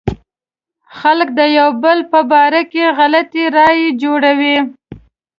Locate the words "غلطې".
2.97-3.43